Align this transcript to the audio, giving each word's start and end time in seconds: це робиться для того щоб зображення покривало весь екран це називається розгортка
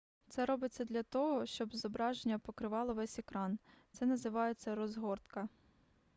це 0.27 0.45
робиться 0.45 0.85
для 0.85 1.03
того 1.03 1.45
щоб 1.45 1.75
зображення 1.75 2.39
покривало 2.39 2.93
весь 2.93 3.19
екран 3.19 3.59
це 3.91 4.05
називається 4.05 4.75
розгортка 4.75 5.49